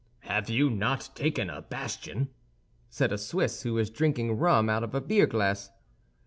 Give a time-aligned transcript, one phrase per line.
[0.21, 2.29] "Have you not taken a bastion?"
[2.89, 5.69] said a Swiss, who was drinking rum out of a beer glass.